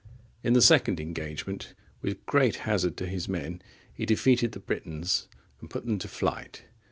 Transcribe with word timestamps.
In 0.43 0.53
the 0.53 0.63
second 0.63 0.99
engagement, 0.99 1.75
with 2.01 2.25
great 2.25 2.55
hazard 2.65 2.97
to 2.97 3.05
his 3.05 3.29
men, 3.29 3.61
he 3.93 4.03
defeated 4.03 4.53
the 4.53 4.59
Britons 4.59 5.27
and 5.59 5.69
put 5.69 5.85
them 5.85 5.99
to 5.99 6.07
flight. 6.07 6.65